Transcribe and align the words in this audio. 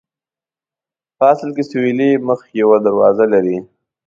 په 1.17 1.23
اصل 1.33 1.49
کې 1.55 1.63
سویلي 1.69 2.09
مخ 2.27 2.39
یوه 2.61 2.77
دروازه 2.85 3.25
لري. 3.33 3.57